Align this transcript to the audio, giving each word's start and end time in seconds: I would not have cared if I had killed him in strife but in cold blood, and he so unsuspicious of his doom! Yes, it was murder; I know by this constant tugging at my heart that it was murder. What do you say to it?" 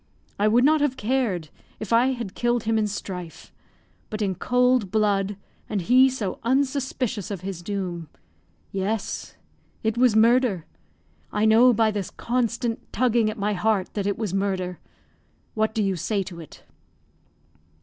I 0.39 0.47
would 0.47 0.63
not 0.63 0.81
have 0.81 0.97
cared 0.97 1.49
if 1.79 1.93
I 1.93 2.13
had 2.13 2.33
killed 2.33 2.63
him 2.63 2.79
in 2.79 2.87
strife 2.87 3.53
but 4.09 4.19
in 4.19 4.33
cold 4.33 4.89
blood, 4.89 5.37
and 5.69 5.79
he 5.79 6.09
so 6.09 6.39
unsuspicious 6.41 7.29
of 7.29 7.41
his 7.41 7.61
doom! 7.61 8.09
Yes, 8.71 9.35
it 9.83 9.99
was 9.99 10.15
murder; 10.15 10.65
I 11.31 11.45
know 11.45 11.71
by 11.71 11.91
this 11.91 12.09
constant 12.09 12.91
tugging 12.91 13.29
at 13.29 13.37
my 13.37 13.53
heart 13.53 13.93
that 13.93 14.07
it 14.07 14.17
was 14.17 14.33
murder. 14.33 14.79
What 15.53 15.75
do 15.75 15.83
you 15.83 15.95
say 15.95 16.23
to 16.23 16.39
it?" 16.39 16.63